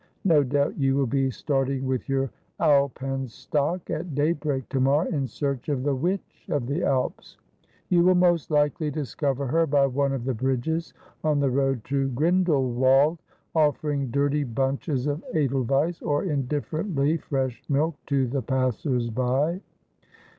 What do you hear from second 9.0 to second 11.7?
cover her by one of the bridges on the